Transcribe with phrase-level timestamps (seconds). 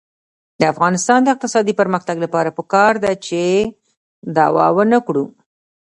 [0.59, 3.41] د افغانستان د اقتصادي پرمختګ لپاره پکار ده چې
[4.35, 5.25] دعوه ونکړو.